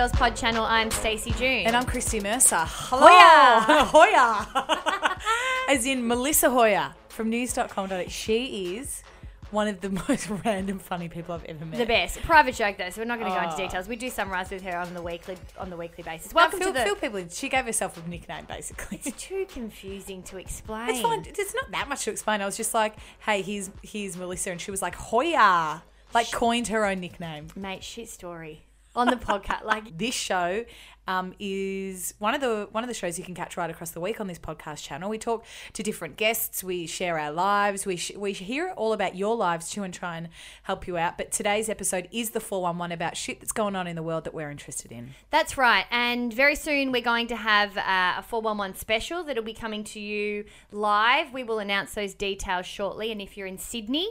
[0.00, 0.64] Girls Pod channel.
[0.64, 1.66] I'm Stacey June.
[1.66, 2.64] And I'm Christy Mercer.
[2.66, 3.06] Hello.
[3.06, 3.84] Hoya.
[3.84, 5.18] Hoya.
[5.68, 8.04] As in Melissa Hoya from news.com.au.
[8.08, 9.02] She is
[9.50, 11.76] one of the most random funny people I've ever met.
[11.76, 12.18] the best.
[12.22, 13.66] Private joke though, so we're not going to go into Oh.
[13.66, 13.88] details.
[13.88, 16.32] We do summarize with her on the weekly on the weekly basis.
[16.32, 16.96] Well, Welcome fill, to the.
[16.98, 17.28] people in.
[17.28, 19.02] She gave herself a nickname, basically.
[19.04, 20.88] It's too confusing to explain.
[20.88, 21.26] It's fine.
[21.28, 22.40] It's not that much to explain.
[22.40, 22.94] I was just like,
[23.26, 24.50] hey, here's, here's Melissa.
[24.52, 25.82] And she was like, Hoya.
[26.14, 27.48] Like, coined her own nickname.
[27.54, 28.62] Mate, shit story
[28.94, 29.64] on the podcast.
[29.64, 30.64] Like, This show
[31.10, 34.00] um, is one of the one of the shows you can catch right across the
[34.00, 35.10] week on this podcast channel.
[35.10, 36.62] We talk to different guests.
[36.62, 37.84] We share our lives.
[37.84, 40.28] We sh- we hear all about your lives too and try and
[40.64, 41.18] help you out.
[41.18, 44.02] But today's episode is the four one one about shit that's going on in the
[44.04, 45.14] world that we're interested in.
[45.30, 45.86] That's right.
[45.90, 50.00] And very soon we're going to have uh, a 411 special that'll be coming to
[50.00, 51.32] you live.
[51.32, 53.10] We will announce those details shortly.
[53.10, 54.10] And if you're in Sydney,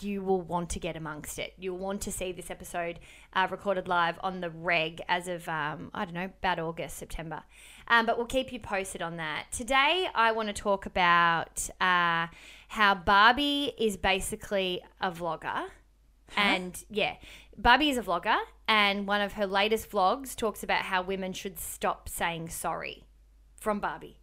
[0.00, 1.54] you will want to get amongst it.
[1.58, 2.98] You'll want to see this episode
[3.32, 7.42] uh, recorded live on the reg as of, um, I don't know, about August, September.
[7.88, 9.46] Um, but we'll keep you posted on that.
[9.50, 12.26] Today, I want to talk about uh,
[12.68, 15.68] how Barbie is basically a vlogger.
[16.36, 17.16] And yeah,
[17.58, 21.58] Barbie is a vlogger, and one of her latest vlogs talks about how women should
[21.58, 23.04] stop saying sorry
[23.60, 24.21] from Barbie.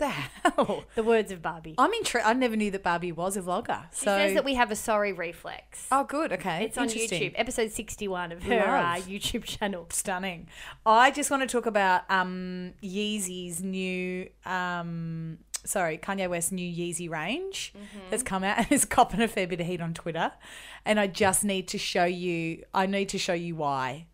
[0.00, 0.84] The hell?
[0.94, 1.74] The words of Barbie.
[1.78, 2.26] I'm intrigued.
[2.26, 3.84] I never knew that Barbie was a vlogger.
[3.92, 5.86] She So says that we have a sorry reflex.
[5.92, 6.32] oh, good.
[6.32, 9.86] Okay, it's on YouTube, episode 61 of her uh, YouTube channel.
[9.90, 10.48] stunning.
[10.84, 17.08] I just want to talk about um, Yeezy's new, um, sorry, Kanye West's new Yeezy
[17.10, 17.72] range
[18.10, 20.32] that's come out and is copping a fair bit of heat on Twitter.
[20.86, 24.06] And I just need to show you, I need to show you why.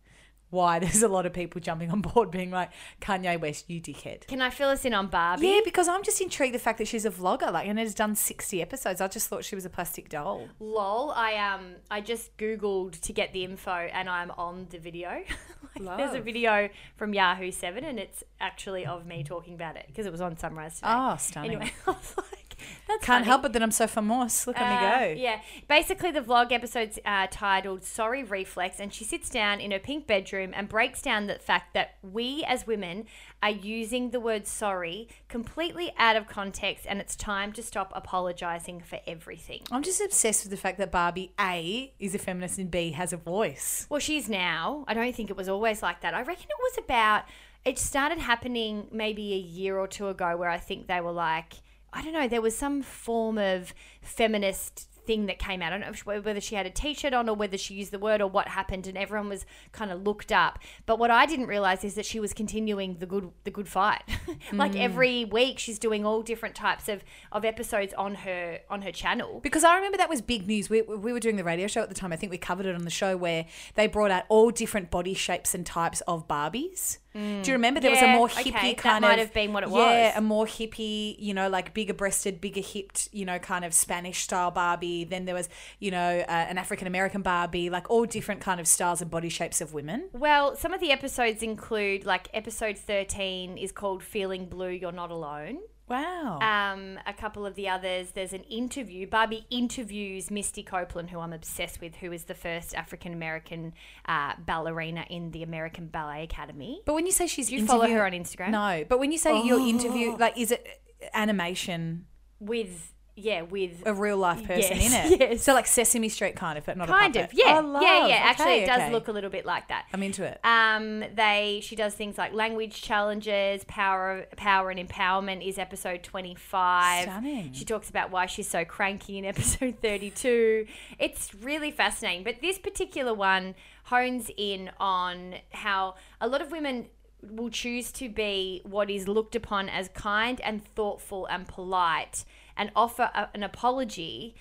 [0.49, 2.71] Why there's a lot of people jumping on board being like,
[3.01, 4.27] Kanye West, you dickhead.
[4.27, 5.47] Can I fill us in on Barbie?
[5.47, 8.15] Yeah, because I'm just intrigued the fact that she's a vlogger, like, and has done
[8.15, 9.01] 60 episodes.
[9.01, 10.47] I just thought she was a plastic doll.
[10.59, 15.23] Lol, I um I just googled to get the info and I'm on the video.
[15.79, 19.85] Like, There's a video from Yahoo 7 and it's actually of me talking about it
[19.85, 20.87] because it was on Sunrise today.
[20.91, 21.51] Oh, stunning.
[21.51, 22.46] Anyway, I was like,
[22.87, 23.25] that's Can't funny.
[23.25, 24.45] help it that I'm so famous.
[24.47, 25.21] Look at Uh, me go.
[25.21, 25.41] Yeah.
[25.67, 30.07] Basically, the vlog episode's uh, titled Sorry Reflex, and she sits down in her pink
[30.07, 33.05] bedroom and breaks down the fact that we as women
[33.43, 38.81] are using the word sorry completely out of context, and it's time to stop apologizing
[38.81, 39.61] for everything.
[39.71, 43.13] I'm just obsessed with the fact that Barbie A is a feminist and B has
[43.13, 43.85] a voice.
[43.89, 44.85] Well, she's now.
[44.87, 46.13] I don't think it was always like that.
[46.13, 47.25] I reckon it was about,
[47.63, 51.53] it started happening maybe a year or two ago where I think they were like,
[51.97, 55.73] I don't know, there was some form of feminist thing that came out.
[55.73, 58.21] I don't know whether she had a t-shirt on or whether she used the word
[58.21, 60.59] or what happened and everyone was kind of looked up.
[60.85, 64.03] But what I didn't realize is that she was continuing the good the good fight.
[64.53, 64.81] like mm.
[64.81, 69.39] every week she's doing all different types of of episodes on her on her channel.
[69.41, 70.69] Because I remember that was big news.
[70.69, 72.13] We, we were doing the radio show at the time.
[72.13, 75.15] I think we covered it on the show where they brought out all different body
[75.15, 76.97] shapes and types of Barbies.
[77.13, 78.07] Do you remember there was a Mm.
[78.07, 80.17] Yeah, more okay, hippie that kind might of have been what it Yeah, was.
[80.17, 84.21] a more hippie, you know, like bigger breasted, bigger hipped, you know, kind of Spanish
[84.21, 85.03] style Barbie.
[85.03, 88.67] Then there was, you know, uh, an African American Barbie, like all different kind of
[88.67, 90.09] styles and body shapes of women.
[90.13, 95.09] Well, some of the episodes include like episode 13 is called Feeling Blue, You're Not
[95.09, 95.59] Alone.
[95.89, 96.39] Wow.
[96.41, 99.07] Um, a couple of the others, there's an interview.
[99.07, 103.73] Barbie interviews Misty Copeland, who I'm obsessed with, who is the first African American
[104.05, 106.81] uh, ballerina in the American Ballet Academy.
[106.85, 108.49] but when you say she's Do you follow her on Instagram?
[108.51, 110.17] No, but when you say your interview, Oh.
[110.19, 110.67] like, is it
[111.13, 112.05] animation?
[112.39, 113.83] With, yeah, with.
[113.85, 115.19] a real life person Yes, in it.
[115.31, 115.43] yes.
[115.43, 117.81] So like Sesame Street kind of, but not Kind a of, yeah, Oh, love.
[117.81, 118.15] yeah, yeah.
[118.15, 118.91] Actually, it does okay.
[118.91, 119.85] look a little bit like that.
[119.91, 120.39] I'm into it.
[120.43, 126.35] Um, they she does things like language challenges, power, power and empowerment is episode twenty
[126.35, 127.03] five.
[127.03, 127.51] Stunning.
[127.53, 130.67] She talks about why she's so cranky in episode thirty two.
[130.99, 133.55] It's really fascinating, but this particular one
[133.85, 136.85] hones in on how a lot of women
[137.23, 142.23] will choose to be what is looked upon as kind and thoughtful and polite
[142.57, 144.35] and offer a, an apology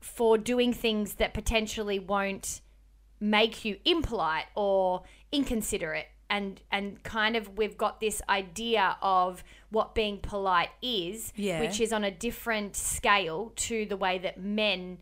[0.00, 2.60] for doing things that potentially won't
[3.20, 5.02] make you impolite or
[5.32, 11.60] inconsiderate and and kind of we've got this idea of what being polite is Yeah.
[11.60, 14.98] which is on a different scale to the way that men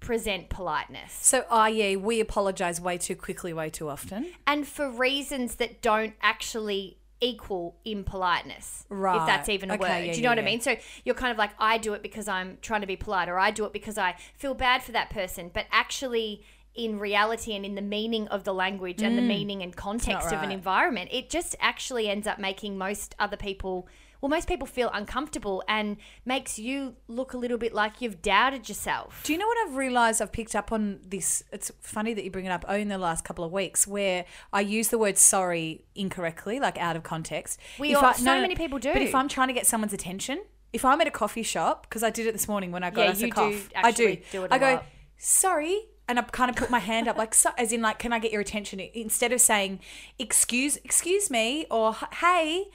[0.00, 4.26] present politeness So, yeah, we apologize way too quickly, way too often.
[4.46, 9.20] and for reasons that don't actually equal impoliteness Right.
[9.20, 10.46] if that's even a Okay, word yeah, do you know yeah, what i yeah.
[10.46, 13.28] mean so you're kind of like i do it because i'm trying to be polite
[13.28, 16.44] or i do it because i feel bad for that person but actually
[16.74, 20.42] in reality and in the meaning of the language and the meaning and context of
[20.44, 20.54] an Mm.
[20.54, 23.88] environment it just actually ends up making most other people
[24.20, 28.68] well most people feel uncomfortable and makes you look a little bit like you've doubted
[28.68, 30.20] yourself Do you know what I've realized?
[30.22, 31.42] I've picked up on this.
[31.52, 32.64] It's funny that you bring it up.
[32.68, 36.78] Only in the last couple of weeks, where I use the word sorry incorrectly, like
[36.78, 37.58] out of context.
[37.78, 38.92] We If all- I- so many people do.
[38.92, 40.42] But if I'm trying to get someone's attention,
[40.72, 43.02] if I'm at a coffee shop, because I did it this morning when I got
[43.06, 44.16] Yeah, us a do cough, I do.
[44.32, 44.86] do I go, lot.
[45.16, 45.86] sorry.
[46.10, 48.18] And I kind of put my hand up, like, so, as in, like, can I
[48.18, 48.80] get your attention?
[48.80, 49.80] Instead of saying,
[50.18, 52.70] excuse, excuse me, or hey,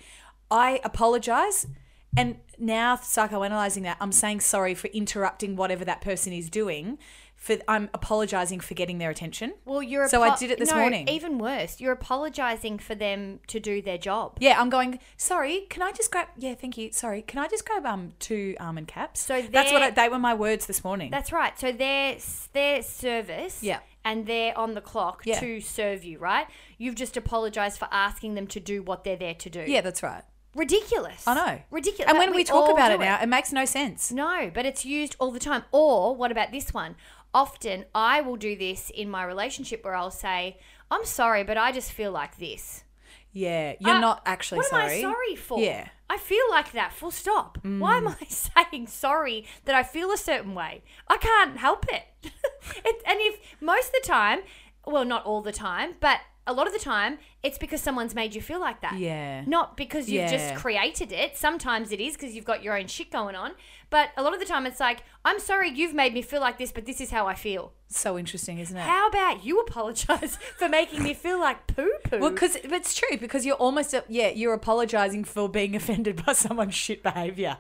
[0.52, 1.68] I apologize.
[2.16, 7.00] And now psychoanalyzing that, I'm saying sorry for interrupting whatever that person is doing.
[7.36, 9.54] For I'm apologizing for getting their attention.
[9.66, 11.10] well you're So I did it this no, morning.
[11.10, 15.00] even worse you're apologizing for them to do their job Yeah, I'm going.
[15.18, 16.28] Sorry, can I just grab?
[16.38, 16.92] Yeah, thank you.
[16.94, 19.20] Sorry, can I just grab um two almond caps?
[19.20, 21.10] So that's what I, they were my words this morning.
[21.12, 21.60] That's right.
[21.60, 22.16] So their
[22.54, 23.80] their service, Yeah.
[24.06, 25.40] and they're on the clock Yeah.
[25.42, 26.48] to serve you, right?
[26.78, 29.66] You've just apologized for asking them to do what they're there to do.
[29.68, 30.24] yeah, that's right.
[30.56, 31.28] Ridiculous.
[31.28, 31.62] I know.
[31.72, 32.10] ridiculous.
[32.10, 34.12] And when we, talk about it now, it makes no sense.
[34.12, 35.64] no, but it's used all the time.
[35.72, 36.96] Or what about this one?
[37.34, 40.60] Often I will do this in my relationship where I'll say,
[40.92, 42.84] "I'm sorry, but I just feel like this."
[43.32, 44.84] Yeah, you're Uh, not actually what sorry.
[44.84, 45.60] am I sorry for?
[45.60, 45.86] Yeah.
[45.86, 45.90] Mm.
[46.12, 46.94] I feel like that.
[46.94, 47.58] Full stop.
[47.64, 50.84] Why am I saying sorry that I feel a certain way?
[51.08, 52.04] I can't help it.
[52.24, 53.02] it.
[53.08, 54.42] And if most of the time,
[54.86, 58.36] well, not all the time, but a lot of the time, it's because someone's made
[58.36, 58.98] you feel like that.
[58.98, 59.44] Yeah.
[59.46, 61.38] Not because you've just created it.
[61.38, 63.52] Sometimes it is because you've got your own shit going on.
[63.90, 66.58] But a lot of the time, it's like, I'm sorry you've made me feel like
[66.58, 67.74] this, but this is how I feel.
[67.88, 68.82] So interesting, isn't it?
[68.82, 72.20] How about you apologize for making me feel like poo poo?
[72.20, 76.34] well, because it's true because you're almost a, yeah you're apologizing for being offended by
[76.34, 77.58] someone's shit behavior.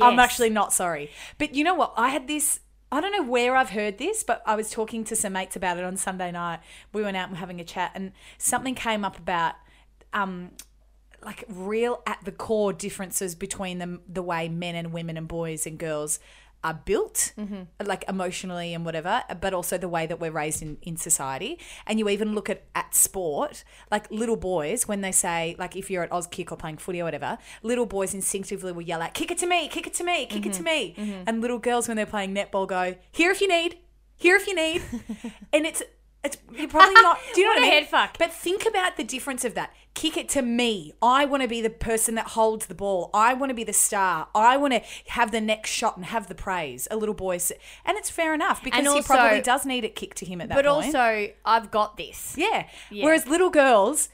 [0.00, 1.94] I'm actually not sorry, but you know what?
[1.96, 2.60] I had this.
[2.92, 5.78] I don't know where I've heard this, but I was talking to some mates about
[5.78, 6.60] it on Sunday night.
[6.92, 9.54] We went out and were having a chat, and something came up about
[10.12, 10.50] um,
[11.24, 15.66] like real at the core differences between the the way men and women and boys
[15.66, 16.18] and girls
[16.64, 17.62] are built, mm-hmm.
[17.84, 21.58] like emotionally and whatever, but also the way that we're raised in, in society.
[21.86, 25.90] And you even look at at sport, like little boys, when they say, like if
[25.90, 29.30] you're at Auskick or playing footy or whatever, little boys instinctively will yell out, kick
[29.30, 30.64] it to me, kick it to me, kick it to mm-hmm.
[30.64, 30.94] me.
[30.96, 31.22] Mm-hmm.
[31.26, 33.78] And little girls, when they're playing netball, go, here if you need,
[34.16, 34.82] here if you need.
[35.52, 35.82] and it's,
[36.24, 37.18] it's you're probably not.
[37.34, 37.82] Do you know What what, a I mean?
[37.82, 38.18] head fuck.
[38.18, 39.72] But think about the difference of that.
[39.94, 40.92] Kick it to me.
[41.02, 43.10] I want to be the person that holds the ball.
[43.12, 44.28] I want to be the star.
[44.34, 46.88] I want to have the next shot and have the praise.
[46.90, 47.34] A little boy,
[47.84, 50.48] and it's fair enough because And he probably does need it kicked to him at
[50.48, 50.86] that but point.
[50.94, 52.34] also, I've got this.
[52.38, 52.66] yeah.
[52.90, 53.04] Yeah.
[53.04, 54.08] Whereas little girls.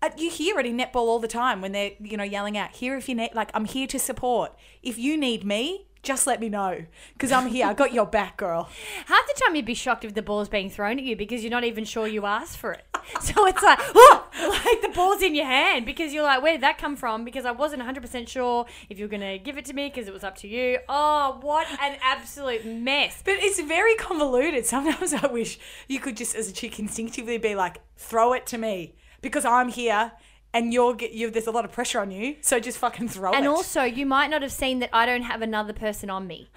[0.00, 2.70] uh, You hear it in netball all the time when they're, you know, yelling out,
[2.76, 4.56] "Here if you need, like, I'm here to support.
[4.82, 7.66] If you need me, just let me know, because I'm here.
[7.66, 8.68] I got your back, girl."
[9.06, 11.50] Half the time, you'd be shocked if the ball's being thrown at you because you're
[11.50, 12.84] not even sure you asked for it.
[13.20, 14.28] So it's like, oh,
[14.64, 17.24] like the ball's in your hand because you're like, where did that come from?
[17.24, 20.08] Because I wasn't 100% sure if you were going to give it to me because
[20.08, 20.78] it was up to you.
[20.90, 23.22] Oh, what an absolute mess.
[23.24, 24.66] But it's very convoluted.
[24.66, 25.58] Sometimes I wish
[25.88, 29.68] you could just, as a chick, instinctively be like, throw it to me because I'm
[29.68, 30.12] here
[30.54, 32.36] and you're, get- you there's a lot of pressure on you.
[32.40, 33.38] So just fucking throw And it.
[33.40, 36.50] And also, you might not have seen that I don't have another person on me.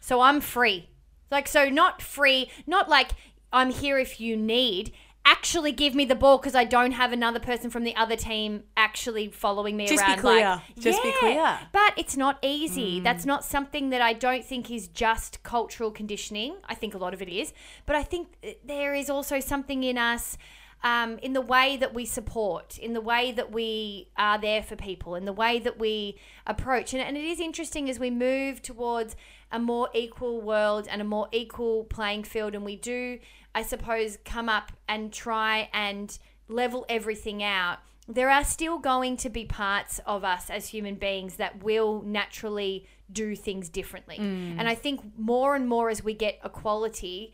[0.00, 0.88] So I'm free.
[1.30, 3.10] Like, so not free, not like
[3.52, 4.92] I'm here if you need.
[5.24, 8.64] Actually, give me the ball because I don't have another person from the other team
[8.74, 10.18] actually following me Just be around.
[10.20, 10.48] clear.
[10.48, 11.58] Like, Just be clear.
[11.72, 13.00] But it's not easy.
[13.00, 13.04] Mm.
[13.04, 16.56] That's not something that I don't think is just cultural conditioning.
[16.64, 17.52] I think a lot of it is.
[17.84, 18.28] But I think
[18.64, 20.38] there is also something in us.
[20.82, 24.76] Um, in the way that we support, in the way that we are there for
[24.76, 26.94] people, in the way that we approach.
[26.94, 29.14] And, and it is interesting as we move towards
[29.52, 32.54] a more equal world and a more equal playing field.
[32.54, 33.18] And we do,
[33.54, 36.18] I suppose, come up and try and
[36.48, 37.80] level everything out.
[38.08, 42.86] There are still going to be parts of us as human beings that will naturally
[43.12, 44.16] do things differently.
[44.58, 47.32] And I think more and more as we get equality,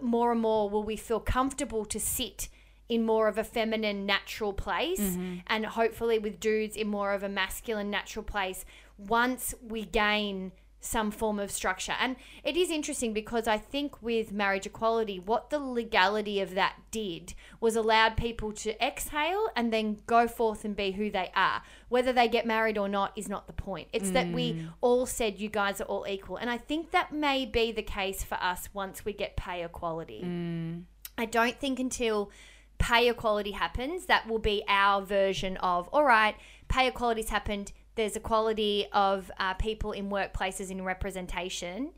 [0.00, 2.48] more and more will we feel comfortable to sit
[2.88, 5.36] in more of a feminine natural place mm-hmm.
[5.46, 8.64] and hopefully with dudes in more of a masculine natural place
[8.96, 10.52] once we gain
[10.86, 11.94] some form of structure.
[12.00, 16.76] And it is interesting because I think with marriage equality, what the legality of that
[16.90, 21.62] did was allowed people to exhale and then go forth and be who they are.
[21.88, 23.88] Whether they get married or not is not the point.
[23.92, 24.68] It's that we mm.
[24.80, 26.36] all said you guys are all equal.
[26.36, 30.22] And I think that may be the case for us once we get pay equality.
[30.24, 30.82] Mm.
[31.18, 32.30] I don't think until
[32.78, 36.36] pay equality happens, that will be our version of, all right,
[36.68, 37.72] pay equality's happened.
[37.94, 41.92] There's equality of uh, people in workplaces in representation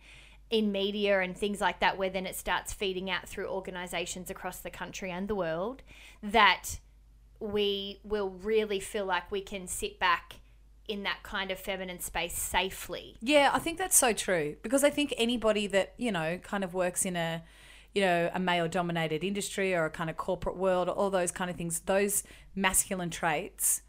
[0.51, 4.61] in media and things like that, where then it starts feeding out through organizations across
[4.61, 5.83] the country and the world,
[6.23, 6.79] that
[7.41, 10.37] we will really feel like we can sit back
[10.89, 13.17] in that kind of feminine space safely.
[13.21, 16.73] Yeah, I think that's so true because I think anybody that, you know, kind of
[16.73, 17.43] works in a,
[17.99, 21.33] you know, a male dominated industry or a kind of corporate world or all those
[21.33, 22.23] kind of things, those
[22.55, 23.83] masculine traits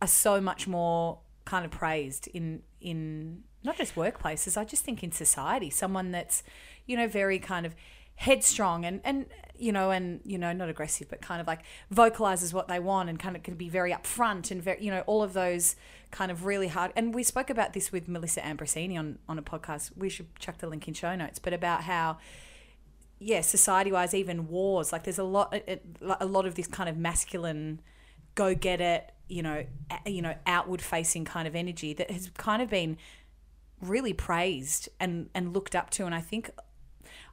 [0.00, 5.02] are so much more kind of praised in in not just workplaces, I just think
[5.02, 6.44] in society, someone that's,
[6.86, 7.74] you know, very kind of
[8.14, 12.52] headstrong and and you know and you know not aggressive but kind of like vocalizes
[12.52, 15.22] what they want and kind of can be very upfront and very you know all
[15.22, 15.74] of those
[16.12, 16.92] kind of really hard.
[16.94, 19.96] And we spoke about this with Melissa Ambrosini on on a podcast.
[19.96, 22.18] We should chuck the link in show notes but about how
[23.24, 25.54] yeah society wise even wars like there's a lot
[26.20, 27.80] a lot of this kind of masculine
[28.34, 29.64] go get it you know
[30.06, 32.96] you know outward facing kind of energy that has kind of been
[33.80, 36.50] really praised and and looked up to and I think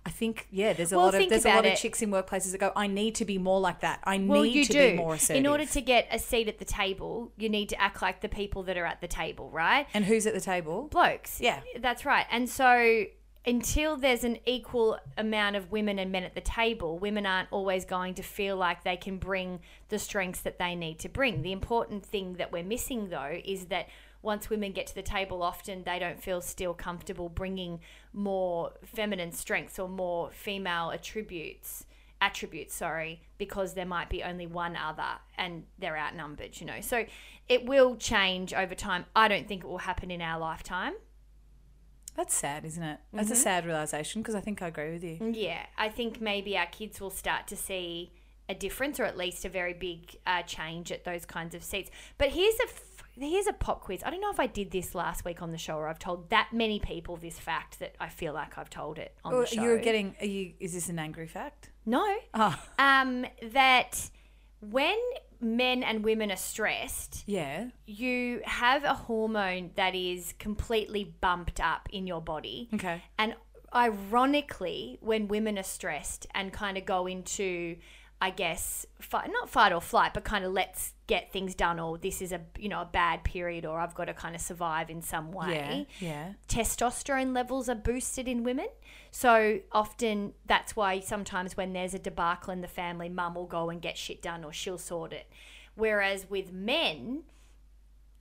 [0.06, 2.52] I think yeah there's a Well, lot of there's a lot of chicks in workplaces
[2.52, 4.92] that go I need to be more like that I Well, need to do.
[4.92, 7.82] be more assertive In order to get a seat at the table, you need to
[7.82, 9.88] act like the people that are at the table, right?
[9.94, 11.40] and who's at the table blokes.
[11.42, 11.60] Yeah.
[11.80, 12.26] That's right.
[12.32, 13.06] And so
[13.46, 17.86] until there's an equal amount of women and men at the table, women aren't always
[17.86, 21.42] going to feel like they can bring the strengths that they need to bring.
[21.42, 23.88] The important thing that we're missing though is that
[24.22, 27.80] once women get to the table often they don't feel still comfortable bringing
[28.12, 31.86] more feminine strengths or more female attributes
[32.22, 36.82] attributes sorry because there might be only one other and they're outnumbered you know.
[36.82, 37.06] So
[37.48, 39.06] it will change over time.
[39.16, 40.96] I don't think it will happen in our lifetime
[42.20, 43.00] that's sad isn't it?
[43.14, 43.34] That's Mm-hmm.
[43.34, 45.18] a sad realization because I think I agree with you.
[45.48, 48.12] Yeah i think maybe our kids will start to see
[48.48, 51.90] a difference or at least a very big uh, change at those kinds of seats.
[52.18, 52.84] But here's a f-
[53.34, 54.02] here's a pop quiz.
[54.06, 56.30] I don't know if i did this last week on the show or i've told
[56.30, 59.48] that many people this fact that i feel like i've told it on Or the
[59.48, 59.62] show.
[59.64, 61.70] you're getting are you is this an angry fact?
[61.86, 62.06] No.
[62.34, 62.56] Oh.
[62.80, 63.26] Um
[63.60, 63.92] that
[64.62, 65.00] when
[65.42, 71.88] men and women are stressed yeah you have a hormone that is completely bumped up
[71.92, 72.70] in your body.
[72.74, 73.36] okay And
[73.74, 77.78] ironically, when women are stressed and kind of go into,
[78.22, 81.98] I guess, fight, not fight or flight, but kind of let's get things done, or
[81.98, 84.90] this is a you know a bad period, or I've got to kind of survive
[84.90, 85.88] in some way.
[86.00, 88.68] yeah yeah Testosterone levels are boosted in women.
[89.12, 93.70] So often that's why sometimes when there's a debacle in the family, mum will go
[93.70, 95.32] and get shit done or she'll sort it.
[95.76, 97.24] Whereas with men,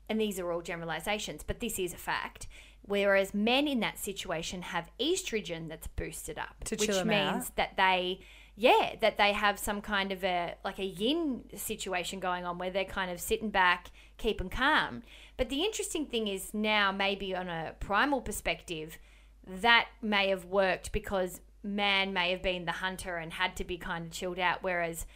[0.08, 2.46] and these are all generalizations, but this is a fact.
[2.82, 7.10] Whereas men in that situation have estrogen that's boosted up, To which means
[7.46, 7.56] out.
[7.56, 8.20] that they,
[8.60, 12.70] yeah, that they have some kind of a like a yin situation going on where
[12.70, 15.04] they're kind of sitting back, keeping calm.
[15.36, 18.98] But the interesting thing is now, maybe on a primal perspective,
[19.46, 23.78] that may have worked because man may have been the hunter and had to be
[23.78, 25.06] kind of chilled out, whereas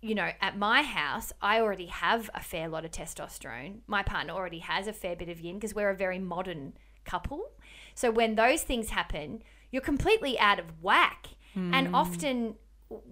[0.00, 3.80] you know, at my house, I already have a fair lot of testosterone.
[3.86, 6.72] My partner already has a fair bit of yin because we're a very modern
[7.04, 7.50] couple.
[7.94, 11.26] So when those things happen, you're completely out of whack.
[11.54, 11.94] And hmm.
[11.94, 12.54] often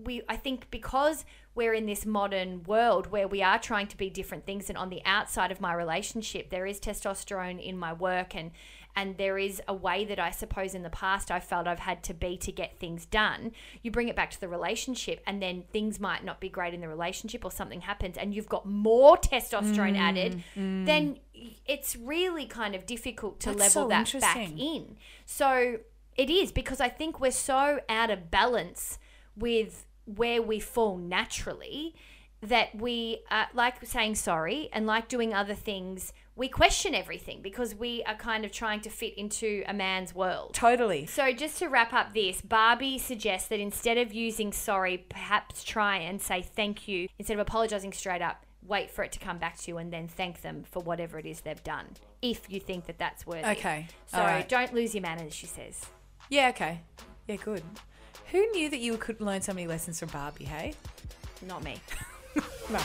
[0.05, 4.11] we I think because we're in this modern world where we are trying to be
[4.11, 8.35] different things and on the outside of my relationship there is testosterone in my work
[8.35, 8.51] and
[8.97, 12.03] and there is a way that I suppose in the past I felt I've had
[12.05, 13.53] to be to get things done.
[13.83, 16.81] You bring it back to the relationship, and then things might not be great in
[16.81, 21.19] the relationship, or something happens, and you've got more testosterone Mm, added, then
[21.65, 24.97] it's really kind of difficult to That's level so that back in.
[25.27, 25.79] So
[26.17, 28.99] it is because I think we're so out of balance
[29.39, 31.95] with where we fall naturally
[32.41, 37.75] that we uh, like saying sorry and like doing other things we question everything because
[37.75, 41.67] we are kind of trying to fit into a man's world totally so just to
[41.67, 46.87] wrap up this barbie suggests that instead of using sorry perhaps try and say thank
[46.87, 49.93] you instead of apologizing straight up wait for it to come back to you and
[49.93, 51.87] then thank them for whatever it is they've done
[52.23, 54.49] if you think that that's worthy Okay, so right.
[54.49, 55.87] don't lose your manners she says
[56.29, 56.83] Yeah, okay.
[57.27, 57.63] Yeah, good.
[58.31, 60.75] Who knew that you could learn so many lessons from Barbie, hey?
[61.47, 61.81] Not me.
[62.71, 62.79] No.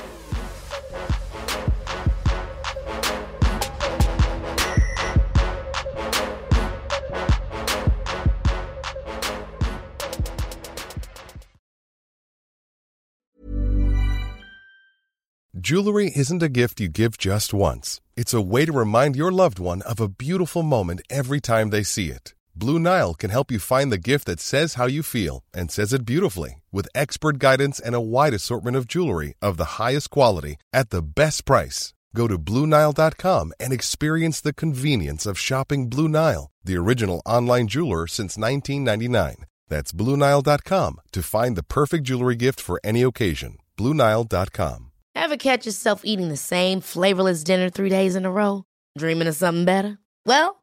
[15.60, 18.00] Jewelry isn't a gift you give just once.
[18.16, 21.84] It's a way to remind your loved one of a beautiful moment every time they
[21.84, 22.34] see it.
[22.56, 25.92] Blue Nile can help you find the gift that says how you feel and says
[25.92, 30.58] it beautifully with expert guidance and a wide assortment of jewelry of the highest quality
[30.72, 31.94] at the best price.
[32.16, 38.06] Go to BlueNile.com and experience the convenience of shopping Blue Nile, the original online jeweler
[38.08, 39.46] since 1999.
[39.68, 43.58] That's BlueNile.com to find the perfect jewelry gift for any occasion.
[43.78, 44.92] BlueNile.com.
[45.16, 48.66] Ever catch yourself eating the same flavorless dinner three days in a row?
[48.98, 49.98] Dreaming of something better?
[50.26, 50.63] Well,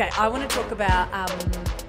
[0.00, 1.38] Okay, I want to talk about um,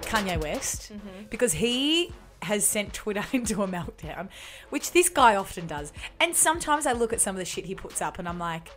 [0.02, 1.28] Kanye West Mm-hmm.
[1.30, 4.28] because he has sent Twitter into a meltdown,
[4.70, 5.94] which this guy often does.
[6.20, 8.70] And sometimes I look at some of the shit he puts up and I'm like,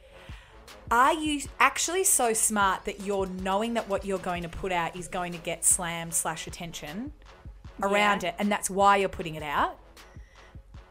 [0.88, 4.94] are you actually so smart that you're knowing that what you're going to put out
[4.94, 7.10] is going to get slammed slash attention
[7.82, 8.28] around Yeah.
[8.28, 9.80] it and that's why you're putting it out?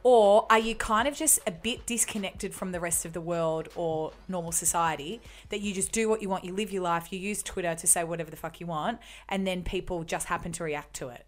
[0.03, 3.69] Or are you kind of just a bit disconnected from the rest of the world
[3.75, 7.19] or normal society that you just do what you want, you live your life, you
[7.19, 10.63] use Twitter to say whatever the fuck you want, and then people just happen to
[10.63, 11.25] react to it?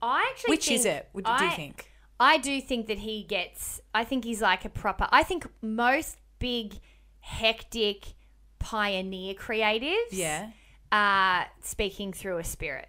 [0.00, 1.08] I actually Which is it?
[1.12, 1.90] What do you I- think?
[2.18, 3.80] I do think that he gets.
[3.94, 5.06] I think he's like a proper.
[5.10, 6.74] I think most big,
[7.20, 8.14] hectic,
[8.58, 10.12] pioneer creatives.
[10.12, 10.50] Yeah.
[10.92, 12.88] Are speaking through a spirit,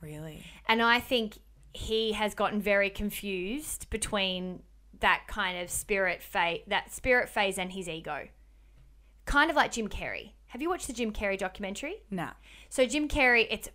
[0.00, 0.42] Really?
[0.66, 1.38] and I think
[1.72, 4.62] he has gotten very confused between
[5.00, 8.28] that kind of spirit phase, that spirit phase, and his ego.
[9.24, 10.32] Kind of like Jim Carrey.
[10.48, 12.02] Have you watched the Jim Carrey documentary?
[12.10, 12.32] Nah.
[12.68, 13.68] So Jim Carrey, it's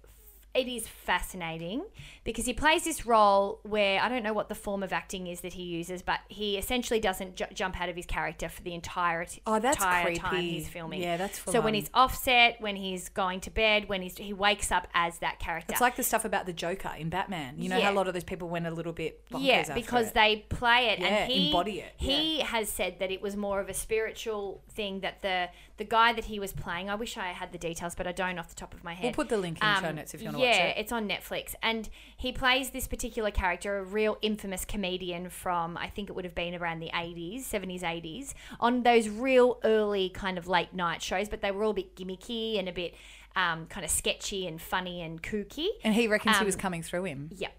[0.58, 1.84] it is fascinating
[2.24, 5.42] because he plays this role where I don't know what the form of acting is
[5.42, 8.74] that he uses, but he essentially doesn't ju- jump out of his character for the
[8.74, 11.02] entire Oh, that's entire time he's filming.
[11.02, 11.74] Yeah, that's so when on.
[11.76, 15.72] he's offset, when he's going to bed, when he's he wakes up as that character.
[15.72, 17.56] It's like the stuff about the Joker in Batman.
[17.58, 17.86] You know Yeah.
[17.86, 20.14] how a lot of those people went a little bit yeah, because it.
[20.14, 23.60] they play it Yeah, and he embody it, He has said that it was more
[23.60, 26.90] of a spiritual thing that the the guy that he was playing.
[26.90, 29.06] I wish I had the details, but I don't off the top of my head.
[29.06, 30.92] We'll put the link in the show notes if you wanna watch Um, yeah, it's
[30.92, 36.10] on Netflix, and he plays this particular character, a real infamous comedian from I think
[36.10, 40.48] it would have been around the eighties, seventies, eighties, on those real early kind of
[40.48, 42.96] late night shows, but they were all a bit gimmicky and a bit
[43.36, 45.68] um, kind of sketchy and funny and kooky.
[45.84, 47.30] and he reckons he was um, coming through him.
[47.36, 47.54] Yep.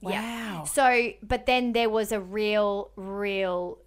[0.00, 0.10] Wow.
[0.12, 0.64] Yeah.
[0.64, 3.78] So, but then there was a real, real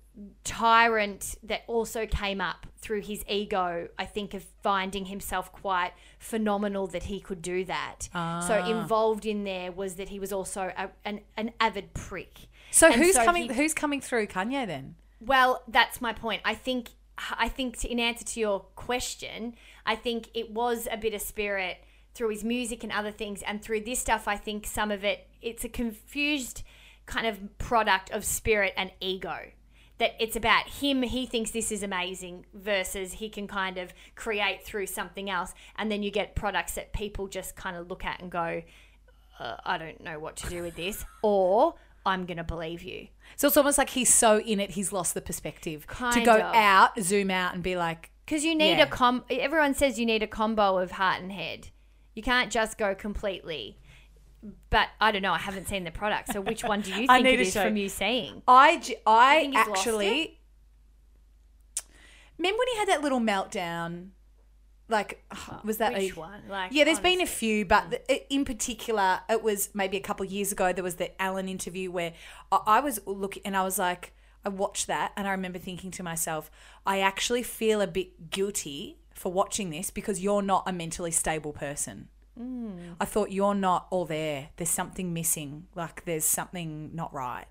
[0.43, 6.87] tyrant that also came up through his ego, I think, of finding himself quite phenomenal
[6.87, 8.03] that he could do that.
[8.03, 8.09] So,
[8.63, 8.65] Ah.
[8.69, 12.47] involved in there was that he was also a, an, an avid prick.
[12.71, 13.49] So And who's so coming?
[13.49, 14.95] he- who's coming through Kanye then?
[15.19, 16.41] well, that's my point.
[16.45, 20.97] I think I think to, in answer to your question, I think it was a
[20.97, 21.77] bit of spirit
[22.13, 25.27] through his music and other things and through this stuff I think some of it
[25.41, 26.61] it's a confused
[27.07, 29.37] kind of product of spirit and ego.
[29.99, 34.63] That it's about him, he thinks this is amazing versus he can kind of create
[34.63, 35.53] through something else.
[35.75, 38.61] And then you get products that people just kind of look at and go,
[39.39, 43.07] uh, I don't know what to do with this, or I'm going to believe you.
[43.35, 46.55] So it's almost like he's so in it, he's lost the perspective to go of.
[46.55, 48.83] out, zoom out, and be like, Because you need Yeah.
[48.83, 49.23] a com.
[49.31, 51.69] Everyone says you need a combo of heart and head.
[52.13, 53.77] You can't just go completely.
[54.69, 55.33] But I don't know.
[55.33, 56.31] I haven't seen the product.
[56.31, 58.41] So which one do you think it is show- from you seeing?
[59.05, 60.39] I, he's actually.
[62.37, 64.09] Remember when he had that little meltdown?
[64.89, 65.23] Like,
[65.65, 66.43] was that Which a, one?
[66.49, 67.89] Like, yeah, there's been a few, but hmm.
[67.89, 70.71] the, in particular, it was maybe a couple of years ago.
[70.71, 72.13] There was the Alan interview where
[72.51, 74.13] I, I was looking and I was like,
[74.45, 76.49] I watched that and I remember thinking to myself,
[76.85, 81.51] I actually feel a bit guilty for watching this because you're not a mentally stable
[81.51, 82.07] person.
[82.99, 84.49] I thought you're not all there.
[84.57, 85.67] There's something missing.
[85.75, 87.45] Like there's something not right.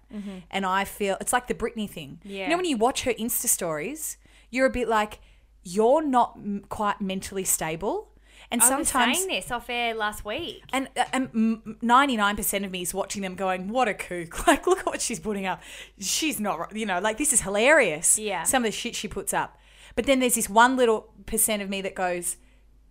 [0.51, 2.21] And I feel it's like the Britney thing.
[2.25, 2.45] Yeah.
[2.45, 4.17] You know, when you watch her Insta stories,
[4.51, 5.21] you're a bit like,
[5.63, 8.13] you're not m- quite mentally stable.
[8.51, 10.63] And sometimes I was sometimes saying this off air last week.
[10.73, 14.47] and uh, and ninety nine percent of me is watching them going, "What a kook!"
[14.47, 15.61] Like, look at what she's putting up.
[15.99, 18.19] She's not, you know, like this is hilarious.
[18.19, 18.45] Yeah.
[18.45, 19.59] some of the shit she puts up.
[19.97, 22.37] But then there's this one little percent of me that goes,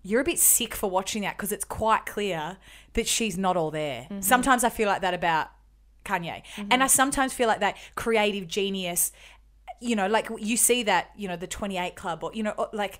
[0.06, 2.58] "You're a bit sick for watching that because it's quite clear
[2.94, 4.22] that she's not all there." Mm-hmm.
[4.22, 5.50] Sometimes I feel like that about
[6.06, 6.68] Kanye, mm-hmm.
[6.72, 9.12] and I sometimes feel like that creative genius.
[9.82, 13.00] You know, like you see that, you know, the 28 Club, or you know, like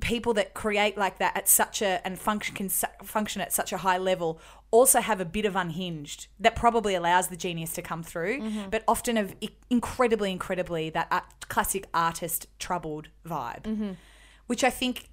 [0.00, 3.72] people that create like that at such a and function can su- function at such
[3.72, 7.82] a high level also have a bit of unhinged that probably allows the genius to
[7.82, 8.68] come through mm-hmm.
[8.70, 9.34] but often of
[9.70, 13.90] incredibly incredibly that art, classic artist troubled vibe mm-hmm.
[14.46, 15.08] which i think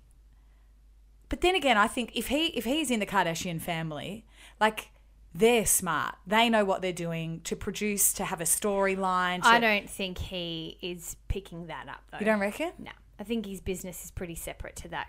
[1.29, 4.25] but then again i think if he if he's in the kardashian family
[4.59, 4.89] like
[5.33, 9.59] they're smart they know what they're doing to produce to have a storyline to- I
[9.59, 12.19] don't think he is picking that up though.
[12.19, 15.07] you don't reckon No, I think his business is pretty separate to that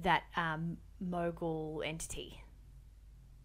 [0.00, 2.40] that um, mogul entity.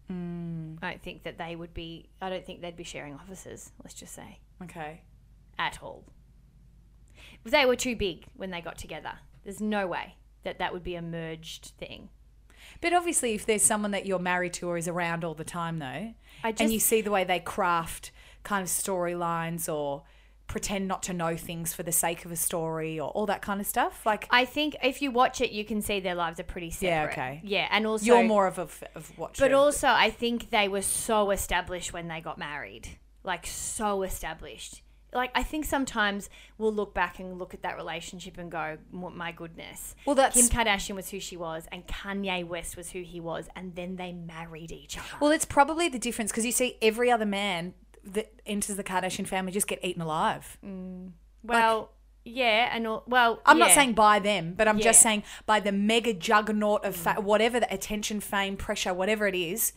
[0.08, 0.74] Hmm.
[0.82, 2.08] I don't think that they would be.
[2.20, 3.72] I don't think they'd be sharing offices.
[3.82, 5.00] Let's just say okay
[5.58, 6.04] at all.
[7.44, 9.12] They were too big when they got together.
[9.44, 12.08] There's no way that that would be a merged thing.
[12.80, 15.78] But obviously, if there's someone that you're married to or is around all the time,
[15.78, 18.10] though, I and you see the way they craft
[18.42, 20.02] kind of storylines or
[20.46, 23.60] pretend not to know things for the sake of a story or all that kind
[23.60, 26.44] of stuff, like I think if you watch it, you can see their lives are
[26.44, 26.88] pretty separate.
[26.88, 27.40] Yeah, okay.
[27.42, 29.42] Yeah, and also you're more of a f- of watcher.
[29.42, 32.88] But also, I think they were so established when they got married.
[33.22, 34.82] Like, so established.
[35.14, 39.32] Like, I think sometimes we'll look back and look at that relationship and go, my
[39.32, 39.94] goodness.
[40.04, 43.48] Well, that's- Kim Kardashian was who she was, and Kanye West was who he was,
[43.54, 45.06] and then they married each other.
[45.20, 47.74] well, it's probably the difference because you see every other man
[48.04, 50.58] that enters the Kardashian family just get eaten alive.
[50.64, 51.12] Mm.
[51.42, 51.90] well,
[52.24, 55.72] yeah, and all, well, I'm not saying by them, but I'm just saying by the
[55.72, 56.98] mega juggernaut of mm.
[56.98, 59.72] fa- whatever the attention, fame, pressure, whatever it is.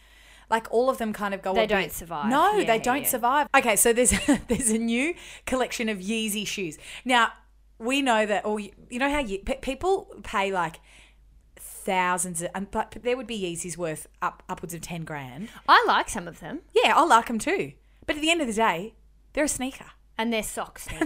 [0.49, 1.53] Like all of them kind of go.
[1.53, 2.29] They don't survive.
[2.29, 3.07] No, Yeah, they don't yeah.
[3.09, 3.47] survive.
[3.55, 4.11] Okay, so there's
[4.47, 5.13] there's a new
[5.45, 6.77] collection of Yeezy shoes.
[7.03, 7.33] Now
[7.79, 10.79] we know that, oh, or you you know how you, pe- people pay like
[11.59, 15.49] thousands, of, and but there would be Yeezys worth up upwards of ten grand.
[15.67, 17.73] I like some of them, Yeah, I like them too.
[18.05, 18.93] But at the end of the day,
[19.33, 19.87] they're a sneaker.
[20.17, 20.87] and they're socks.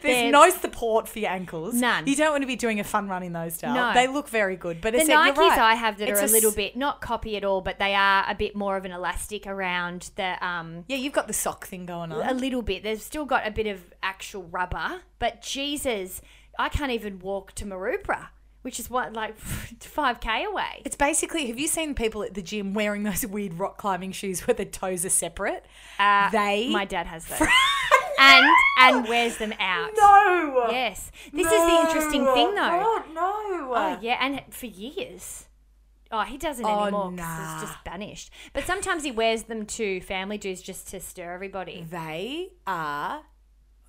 [0.00, 1.74] there's no support for your ankles.
[1.74, 2.06] None.
[2.06, 3.74] You don't want to be doing a fun run in those style.
[3.74, 3.92] No.
[3.94, 5.58] They look very good, but the Nikes right.
[5.58, 7.94] I have that It's are a s- little bit not copy at all, but they
[7.94, 11.66] are a bit more of an elastic around the um Yeah, you've got the sock
[11.66, 12.28] thing going on.
[12.28, 12.82] a little bit.
[12.82, 16.20] They've still got a bit of actual rubber, but Jesus,
[16.58, 18.28] I can't even walk to Maroubra,
[18.62, 19.38] which is what like
[19.80, 20.82] five k away.
[20.84, 24.46] It's basically, have you seen people at the gym wearing those weird rock climbing shoes
[24.46, 25.64] where the toes are separate?
[25.98, 26.68] Uh, they.
[26.70, 27.38] my dad has those,
[28.18, 28.46] and
[28.80, 29.90] and wears them out.
[29.96, 30.66] no!
[30.70, 32.54] Yes, this is the interesting thing though.
[32.54, 33.72] God, no!
[33.74, 35.46] Oh yeah, and for years.
[36.14, 36.82] Oh, he doesn't anymore.
[36.82, 37.54] Oh, anymore 'cause nah.
[37.54, 38.30] it's just banished.
[38.52, 41.86] But sometimes he wears them to family dues just to stir everybody.
[41.88, 43.22] They are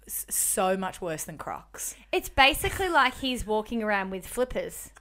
[0.07, 1.95] so much worse than Crocs.
[2.13, 4.91] It's basically like he's walking around with flippers,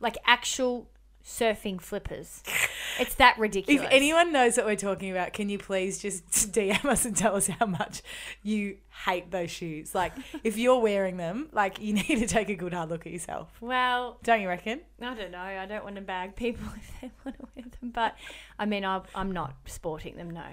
[0.00, 0.89] like actual
[1.24, 2.42] surfing flippers.
[2.98, 3.82] It's that ridiculous.
[3.82, 7.34] If anyone knows what we're talking about, can you please just DM us and tell
[7.34, 8.02] us how much
[8.42, 9.94] you hate those shoes?
[9.94, 10.12] Like,
[10.44, 13.48] if you're wearing them, like, you need to take a good hard look at yourself.
[13.62, 14.80] well, Don't you reckon?
[15.00, 15.38] I don't know.
[15.38, 18.16] I don't want to bag people if they want to wear them, but
[18.58, 20.28] I mean, I, I'm not sporting them.
[20.30, 20.44] No.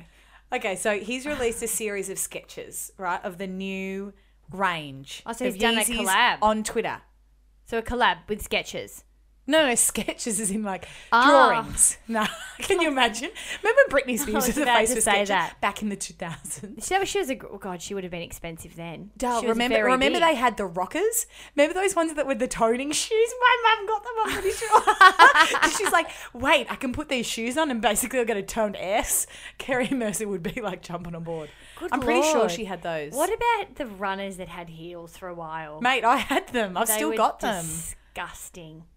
[0.53, 4.13] Okay, so he's released a series of sketches, right, of the new
[4.51, 5.21] range.
[5.25, 6.38] Oh, so he's done a Yeezys collab.
[6.41, 7.01] on Twitter.
[7.65, 9.03] So a collab with Skechers.
[9.47, 11.25] No, no, sketches is in like Ah.
[11.49, 11.97] drawings.
[12.07, 12.25] No,
[12.60, 13.29] can you imagine?
[13.63, 15.60] Remember Britney Spears was was about face to say sketches that.
[15.62, 16.83] back in the 2000s?
[16.86, 17.81] She, she was a oh god.
[17.81, 19.12] She would have been expensive then.
[19.17, 20.21] Duh, remember, remember big.
[20.21, 21.25] they had the rockers?
[21.55, 23.33] Remember those ones that were the toning shoes?
[23.39, 25.71] My mum got them, I'm pretty sure.
[25.77, 28.75] She's like, wait, I can put these shoes on and basically I'll get a toned
[28.77, 29.27] S.
[29.57, 31.49] Carrie Mercer would be like jumping on board.
[31.79, 33.13] Good I'm pretty sure she had those.
[33.13, 35.79] What about the runners that had heels for a while?
[35.81, 36.75] Mate, I had them.
[36.75, 37.63] I've They still got them.
[37.65, 37.96] Disgusting.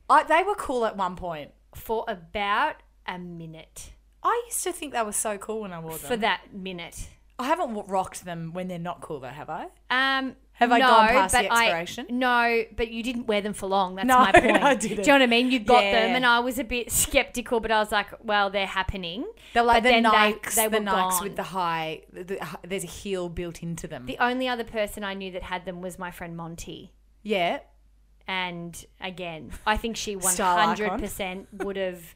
[0.08, 1.50] I, they were cool at one point.
[1.74, 3.92] For about a minute.
[4.22, 6.00] I used to think they were so cool when I wore them.
[6.08, 7.08] For that minute.
[7.38, 9.62] I haven't rocked them when they're not cool though, have I?
[9.90, 12.06] Um, Have I no, gone past the but I- expiration?
[12.10, 13.94] no, but you didn't wear them for long.
[13.94, 14.62] That's No, my point.
[14.62, 14.96] I didn't.
[14.96, 15.50] Do you know what I mean?
[15.50, 15.92] You got Yeah.
[16.06, 19.62] them, and I was a bit skeptical, but I was like, "Well, they're happening." They're
[19.62, 21.22] like But the Nikes, they, they the Nikes gone.
[21.22, 22.02] with the high.
[22.12, 24.04] The, the, there's a heel built into them.
[24.04, 26.92] The only other person I knew that had them was my friend Monty.
[27.22, 27.60] yeah,
[28.30, 32.14] And again, I think she 100% would have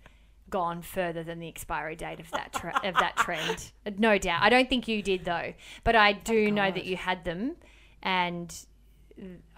[0.49, 3.73] gone further than the expiry date of that tre- of that trend.
[3.99, 4.41] No doubt.
[4.41, 7.57] I don't think you did though, but I do know that you had them
[8.01, 8.55] and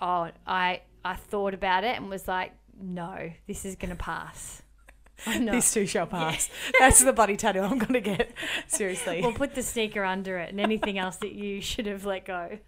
[0.00, 4.62] oh, I I thought about it and was like, no, this is going to pass.
[5.26, 6.50] This too shall pass.
[6.78, 8.32] That's the bloody tattoo I'm gonna get.
[8.66, 9.22] Seriously.
[9.22, 12.58] We'll put the sneaker under it and anything else that you should have let go.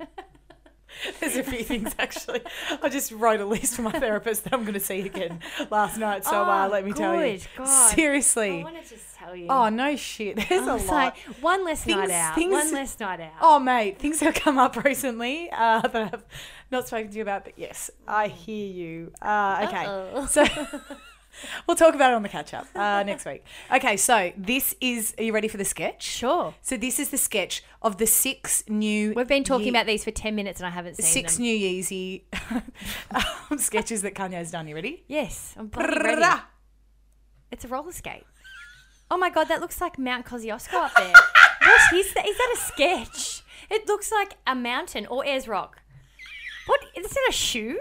[1.21, 2.41] There's a few things actually.
[2.83, 5.99] I just wrote a list for my therapist that I'm going to see again last
[5.99, 6.25] night.
[6.25, 7.39] So uh, Oh, let me tell you.
[7.57, 7.67] God.
[7.67, 8.61] Seriously.
[8.61, 9.47] I want to just tell you.
[9.49, 10.37] Oh no shit.
[10.49, 11.17] There's I a lot.
[11.41, 12.35] one less night out.
[12.35, 13.33] things- one less night out.
[13.41, 16.25] Oh mate, things have come up recently uh, that I've
[16.71, 19.13] not spoken to you about, but yes, I hear you.
[19.23, 20.27] Uh, okay, Uh-oh.
[20.27, 20.45] so
[21.67, 23.45] we'll talk about it on the catch up uh, next week.
[23.73, 25.15] Okay, so this is.
[25.19, 26.03] Are you ready for the sketch?
[26.03, 26.55] Sure.
[26.63, 29.13] So this is the sketch of the six new.
[29.15, 31.45] We've been talking Ye- about these for 10 minutes and I haven't seen six them.
[31.45, 32.23] new Yeezy
[33.51, 34.69] um, sketches that Kanye's done.
[34.69, 35.05] You ready?
[35.07, 36.43] Yes, I'm bloody ready.
[37.51, 38.25] It's a roller skate.
[39.11, 41.13] Oh my god, that looks like Mount Kosciuszko up there.
[41.63, 42.27] what is that?
[42.29, 43.43] Is that a sketch?
[43.71, 45.83] It looks like a mountain or Ayers Rock.
[47.03, 47.11] What?
[47.11, 47.79] Is it a shoe?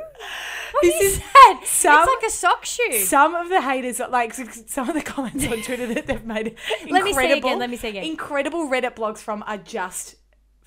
[0.71, 1.61] What This is that?
[1.65, 2.99] some- it's like a sock shoe.
[2.99, 6.55] Some of the haters, like some of the comments on Twitter that they've made,
[6.89, 8.03] Let me again, incredible- let me see again.
[8.03, 10.15] Incredible Reddit blogs from are just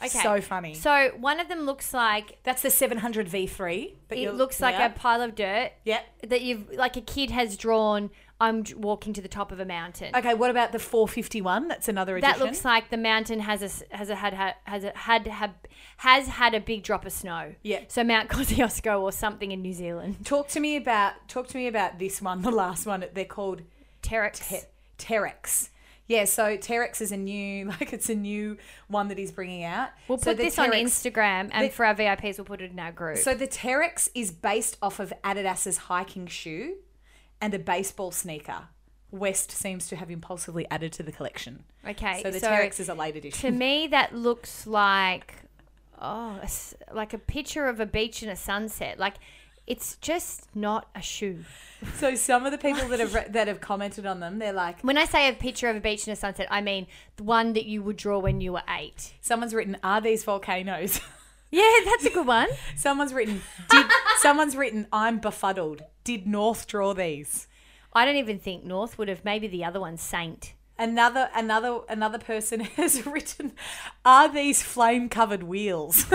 [0.09, 0.73] so funny.
[0.75, 3.95] So one of them looks like That's the 700 V3.
[4.09, 4.87] that it looks like yeah.
[4.87, 6.05] a pile of dirt Yep.
[6.29, 8.11] that you've like a kid has drawn.
[8.41, 10.17] I'm walking to the top of a mountain.
[10.17, 11.69] Okay, what about the 451?
[11.69, 12.39] That's another edition.
[12.39, 15.51] That looks like the mountain has a, has a had has a had had
[15.99, 17.55] has had a big drop of snow.
[17.63, 17.81] Yeah.
[17.89, 20.25] So Mount Kosciuszko or something in New Zealand.
[20.25, 23.05] Talk to me about talk to me about this one, the last one.
[23.13, 23.63] They're called
[24.03, 24.49] Terrex.
[24.49, 24.67] Te-
[24.99, 25.69] Terrex.
[26.07, 28.57] Yeah, so Terrex is a new, like it's a new
[28.89, 29.91] one that he's bringing out.
[30.09, 32.79] We'll So put this on Instagram, and the- for our VIPs, we'll put it in
[32.81, 33.19] our group.
[33.19, 36.77] So the Terrex is based off of Adidas's hiking shoe
[37.41, 38.69] and a baseball sneaker.
[39.11, 41.65] West seems to have impulsively added to the collection.
[41.89, 43.53] okay, So the Terrex is a late edition.
[43.53, 45.35] to me that looks like
[46.01, 46.41] oh,
[46.93, 48.99] like a picture of a beach and a sunset.
[48.99, 49.15] Like
[49.67, 51.45] it's just not a shoe.
[51.97, 54.81] So some of the people that have re- that have commented on them, they're like,
[54.83, 57.53] When I say a picture of a beach and a sunset, I mean the one
[57.55, 59.13] that you would draw when you were eight.
[59.21, 61.01] someone's written, "Are these volcanoes?"
[61.53, 62.47] Yeah, that's a good one.
[62.77, 63.85] someone's written, "Did
[64.19, 65.83] someone's written, I'm befuddled.
[66.05, 67.47] Did North draw these?"
[67.93, 69.25] I don't even think North would have.
[69.25, 70.55] Maybe the other one, Saint.
[70.79, 73.53] Another another another person has written,
[74.05, 76.07] "Are these flame covered wheels?"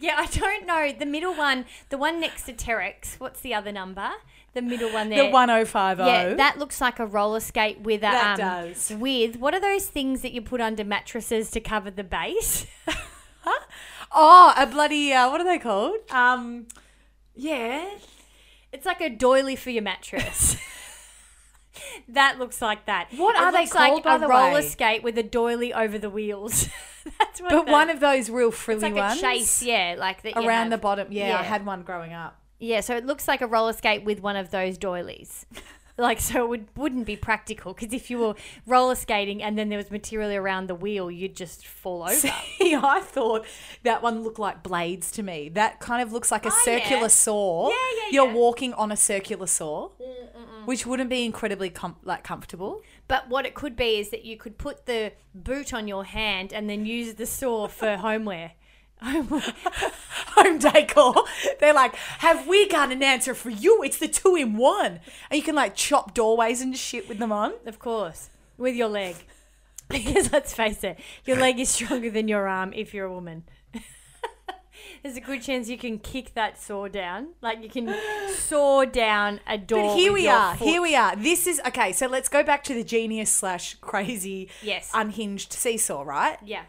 [0.00, 0.92] Yeah, I don't know.
[0.96, 3.18] The middle one, the one next to Terrex.
[3.18, 4.10] What's the other number?
[4.54, 5.24] The middle one there.
[5.24, 6.02] the 1050.
[6.04, 8.92] Yeah, that looks like a roller skate with a That um, does.
[8.98, 12.66] with what are those things that you put under mattresses to cover the base?
[14.12, 15.96] oh, a bloody uh, what are they called?
[16.10, 16.66] Um,
[17.38, 17.88] yeah.
[18.72, 20.56] It's like a doily for your mattress.
[22.08, 23.08] that looks like that.
[23.16, 24.68] What it are they like called, by a the roller way?
[24.68, 26.68] skate with a doily over the wheels.
[27.18, 27.50] That's what.
[27.50, 30.36] But the- one of those real frilly it's like ones a chase, yeah, like that
[30.36, 31.08] around the bottom.
[31.10, 32.38] Yeah, I had one growing up.
[32.58, 35.46] Yeah, so it looks like a roller skate with one of those doilies.
[35.98, 38.34] like, so it would, wouldn't be practical because if you were
[38.66, 42.14] roller skating and then there was material around the wheel, you'd just fall over.
[42.58, 43.44] See, I thought
[43.82, 45.48] that one looked like blades to me.
[45.50, 47.06] That kind of looks like a Oh, circular yeah.
[47.08, 47.68] saw.
[47.68, 48.34] Yeah, yeah, You're yeah.
[48.34, 49.88] walking on a circular saw,
[50.64, 52.80] which wouldn't be incredibly com- like comfortable.
[53.08, 56.52] But what it could be is that you could put the boot on your hand
[56.52, 58.52] and then use the saw for homeware.
[59.02, 61.24] Home decor.
[61.60, 63.82] They're like, have we got an answer for you?
[63.82, 67.32] It's the two in one, and you can like chop doorways and shit with them
[67.32, 67.52] on.
[67.66, 69.16] Of course, with your leg.
[69.90, 73.44] Because let's face it, your leg is stronger than your arm if you're a woman.
[75.02, 77.28] There's a good chance you can kick that saw down.
[77.40, 77.96] Like you can
[78.34, 79.94] saw down a door.
[79.94, 80.54] But here we are.
[80.56, 80.68] foot.
[80.68, 81.16] Here we are.
[81.16, 81.92] This is okay.
[81.92, 84.90] So let's go back to the genius slash crazy, Yes.
[84.92, 86.02] unhinged seesaw.
[86.02, 86.36] Right.
[86.44, 86.64] Yeah.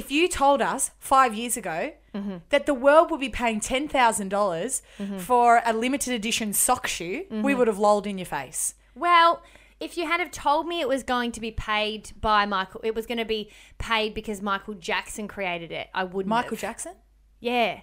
[0.00, 2.36] If you told us five years ago Mm-hmm.
[2.50, 4.82] that the world would be paying $10,000
[5.20, 7.42] for a limited edition sock shoe, Mm-hmm.
[7.42, 8.74] we would have lolled in your face.
[8.94, 9.42] Well,
[9.80, 12.94] if you had have told me it was going to be paid by Michael, it
[12.94, 15.88] was going to be paid because Michael Jackson created it.
[15.92, 16.28] I wouldn't.
[16.30, 16.60] Michael have.
[16.60, 16.94] Jackson?
[17.40, 17.80] Yeah.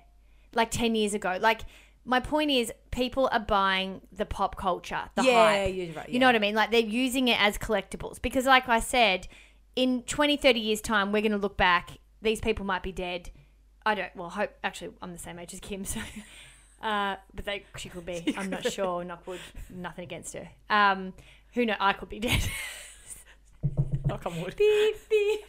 [0.53, 1.37] Like 10 years ago.
[1.41, 1.61] Like,
[2.05, 5.75] my point is, people are buying the pop culture, the Yeah, hype.
[5.75, 6.55] you're right, You know what I mean?
[6.55, 8.21] Like, they're using it as collectibles.
[8.21, 9.27] Because, like I said,
[9.75, 11.97] in 20, 30 years' time, we're going to look back.
[12.21, 13.29] These people might be dead.
[13.85, 15.99] I don't, well, hope, actually, I'm the same age as Kim, so.
[16.81, 18.33] Uh, but they, she could be.
[18.37, 19.03] I'm not sure.
[19.03, 20.49] Knockwood, nothing against her.
[20.69, 21.13] Um,
[21.53, 21.75] who know?
[21.79, 22.41] I could be dead.
[24.07, 24.55] Knock on wood.
[24.57, 25.45] beep, beep.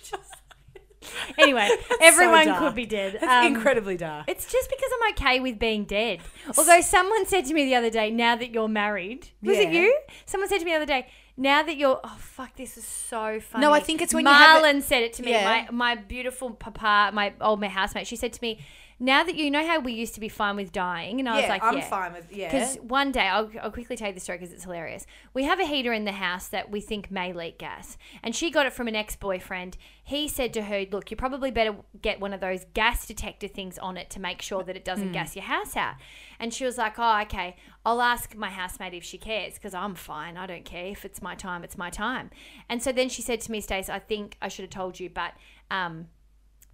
[1.39, 1.69] anyway,
[2.01, 2.59] everyone dark.
[2.61, 3.15] could be dead.
[3.15, 4.27] That's Um, incredibly dark.
[4.29, 6.21] it's just because I'm okay with being dead.
[6.57, 9.97] Although someone said to me the other day, now that you're married, was it you?
[10.27, 11.07] Someone said to me the other day,
[11.37, 13.63] Now that you're, oh fuck, this is so funny.
[13.63, 15.31] No, I think it's when you have Marlon said it to me.
[15.31, 15.67] Yeah.
[15.71, 18.07] My my beautiful papa, my old my housemate.
[18.07, 18.61] She said to me,
[19.03, 21.43] "Now that you know how we used to be fine with dying," and I was
[21.43, 22.51] Yeah, like, I'm "Yeah, fine with- yeah.
[22.51, 25.05] Because one day, I'll, I'll quickly tell you the story because it's hilarious.
[25.35, 28.51] We have a heater in the house that we think may leak gas, and she
[28.51, 29.77] got it from an ex boyfriend.
[30.05, 33.77] He said to her, "Look, you probably better get one of those gas detector things
[33.79, 35.13] on it to make sure that it doesn't Hmm.
[35.15, 35.97] gas your house out."
[36.39, 37.57] And she was like, "Oh, okay.
[37.85, 40.37] I'll ask my housemate if she cares because I'm fine.
[40.37, 41.65] I don't care if it's my time.
[41.65, 42.31] It's my time."
[42.69, 45.11] And so then she said to me, "Stace, I think I should have told you,
[45.11, 45.35] but."
[45.71, 46.09] Um,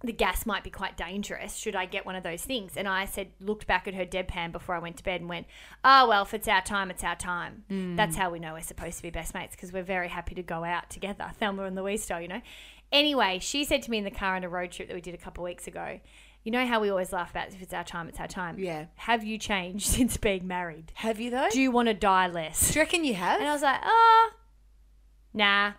[0.03, 1.55] the gas might be quite dangerous.
[1.55, 2.77] Should I get one of those things?
[2.77, 5.47] And I said, looked back at her deadpan before I went to bed and went,
[5.83, 7.63] oh, well, if it's our time, it's our time.
[7.67, 7.95] Hmm.
[7.97, 10.43] That's how we know we're supposed to be best mates because we're very happy to
[10.43, 11.31] go out together.
[11.39, 12.41] Thelma and Louise style, you know?
[12.91, 15.13] Anyway, she said to me in the car on a road trip that we did
[15.13, 15.99] a couple of weeks ago,
[16.43, 18.57] you know how we always laugh about if it's our time, it's our time.
[18.57, 18.85] Yeah.
[18.95, 20.93] Have you changed since being married?
[20.95, 21.49] Have you though?
[21.51, 22.71] Do you want to die less?
[22.71, 23.39] Do you reckon you have?
[23.39, 24.31] And I was like, oh,
[25.33, 25.73] nah.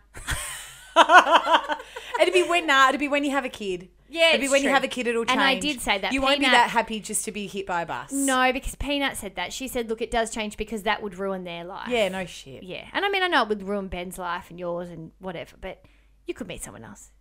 [2.21, 3.89] It'd be when nah, it'd be when you have a kid.
[4.11, 5.07] Yeah, it'd be it's when you have a kid.
[5.07, 5.39] It'll change.
[5.39, 6.13] And I did say that.
[6.13, 8.11] You won't be that happy just to be hit by a bus.
[8.11, 9.53] No, because Peanut said that.
[9.53, 11.89] She said, look, it does change because that would ruin their life.
[11.89, 12.65] Yeah, no shit.
[12.65, 12.89] Yeah.
[12.93, 15.85] And I mean, I know it would ruin Ben's life and yours and whatever, but
[16.27, 17.13] you could meet someone else.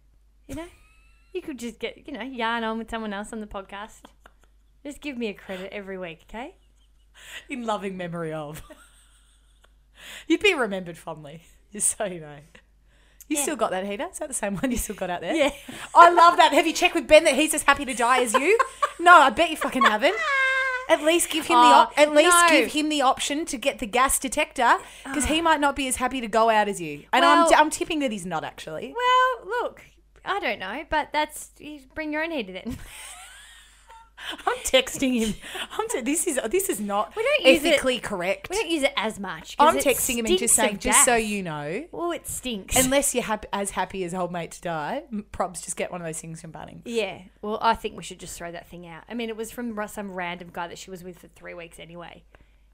[0.48, 0.66] You know?
[1.32, 4.02] You could just get, you know, yarn on with someone else on the podcast.
[4.84, 6.56] Just give me a credit every week, okay?
[7.50, 8.64] In loving memory of.
[10.28, 12.38] You'd be remembered fondly, just so you know.
[13.30, 14.08] You still got that heater?
[14.12, 15.36] Is that the same one you still got out there?
[15.36, 15.52] Yeah.
[15.94, 16.52] I love that.
[16.52, 18.58] Have you checked with Ben that he's as happy to die as you?
[19.00, 20.16] no, I bet you fucking haven't.
[20.90, 22.50] At least give him the oh, op- Oh, at least no.
[22.50, 25.44] give him the option to get the gas detector because he oh.
[25.44, 27.04] might not be as happy to go out as you.
[27.14, 28.96] And I'm, Well- I'm tipping that he's not actually.
[28.98, 29.84] Well, look,
[30.26, 32.78] I don't know, but that's, you bring your own heater then.
[34.48, 35.34] I'm texting him.
[35.78, 38.50] I'm t- this is this is not We don't use it- ethically correct.
[38.50, 39.56] we don't use it as much.
[39.60, 42.76] I'm texting him and just saying, just so you know, Well, it stinks.
[42.84, 46.08] unless you're happy, as happy as old mate to die, probs just get one of
[46.08, 46.82] those things from Bunnings.
[46.86, 47.22] Yeah.
[47.42, 49.04] Well, I think we should just throw that thing out.
[49.10, 51.80] I mean, it was from some random guy that she was with for three weeks
[51.80, 52.24] anyway.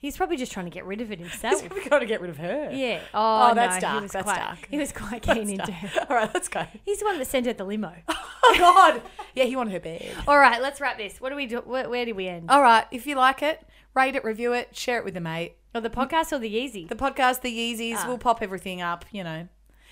[0.05, 1.61] He's probably just trying to get rid of it himself.
[1.61, 2.69] He's probably got to get rid of her.
[2.71, 2.99] yeah.
[3.11, 3.95] Oh, Oh, that's dark.
[3.95, 4.67] He was That's quite, dark.
[4.69, 6.05] He was quite keen into her.
[6.09, 6.63] All right, let's go.
[6.85, 7.91] He's the one that sent her the limo.
[8.47, 9.01] Oh God,
[9.33, 10.07] yeah, he wanted her bed.
[10.27, 11.19] All right, let's wrap this.
[11.19, 11.57] What do we do?
[11.65, 12.51] Where, where do we end?
[12.51, 13.59] All right, if you like it,
[13.95, 15.55] rate it, review it, share it with a mate.
[15.73, 16.87] Or the podcast or the Yeezy?
[16.87, 18.05] The podcast, the Yeezys, Ah.
[18.07, 19.03] we'll pop everything up.
[19.11, 19.47] You know,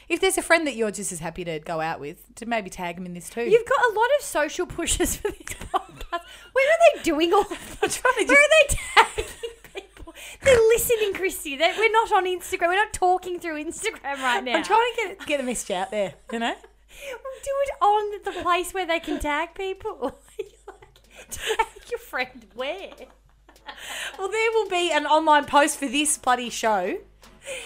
[0.08, 2.70] if there's a friend that you're just as happy to go out with, to maybe
[2.70, 3.42] tag them in this too.
[3.42, 5.40] You've got a lot of social pushes for this
[5.74, 6.22] podcast.
[6.54, 7.46] Where are they doing all?
[7.50, 9.26] I'm trying to Where are they tagging?
[10.44, 11.56] They're listening, Christy.
[11.56, 12.68] They we're not on Instagram.
[12.68, 14.58] We're not talking through Instagram right now.
[14.58, 16.14] I'm trying to get get the message out there.
[16.32, 16.56] You know.
[16.56, 20.18] Do it on the place where they can tag people.
[21.30, 22.92] Tag your friend where?
[24.18, 26.98] Well, there will be an online post for this bloody show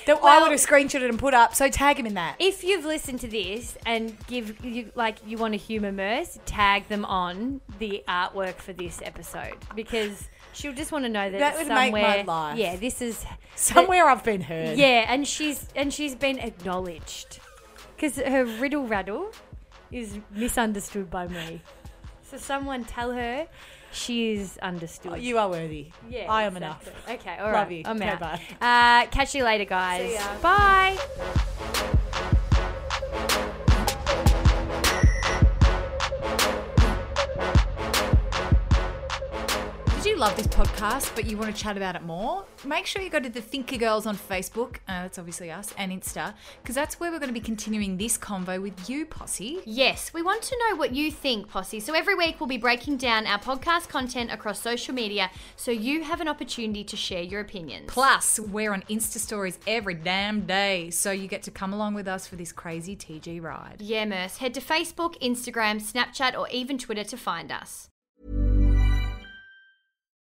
[0.05, 1.55] that I would have screenshotted and put up.
[1.55, 2.35] So tag him in that.
[2.39, 6.87] If you've listened to this and give you like you want to humour Merce, tag
[6.87, 11.57] them on the artwork for this episode because she'll just want to know that, That
[11.57, 12.23] would make my somewhere.
[12.25, 12.57] life.
[12.57, 14.77] Yeah, this is Somewhere I've been heard.
[14.77, 17.39] Yeah, and she's and she's been acknowledged
[17.95, 19.31] because her riddle rattle
[19.91, 21.61] is misunderstood by me.
[22.29, 23.47] So someone tell her
[23.91, 25.19] she is understood.
[25.21, 25.91] You are worthy.
[26.09, 26.91] Yeah, I am exactly.
[26.91, 27.21] enough.
[27.21, 27.71] Okay, all Love right.
[27.71, 27.83] you.
[27.85, 28.19] I'm Okay, out.
[28.19, 28.41] bye.
[28.61, 30.17] Uh, catch you later, guys.
[30.41, 30.97] Bye.
[40.17, 42.43] Love this podcast, but you want to chat about it more?
[42.65, 45.91] Make sure you go to the Thinker Girls on Facebook, uh, that's obviously us, and
[45.91, 49.61] Insta, because that's where we're going to be continuing this convo with you, Posse.
[49.63, 51.79] Yes, we want to know what you think, Posse.
[51.79, 56.03] So every week we'll be breaking down our podcast content across social media so you
[56.03, 57.85] have an opportunity to share your opinions.
[57.87, 62.07] Plus, we're on Insta stories every damn day, so you get to come along with
[62.07, 63.81] us for this crazy TG ride.
[63.81, 64.37] Yeah, Merce.
[64.37, 67.91] Head to Facebook, Instagram, Snapchat, or even Twitter to find us.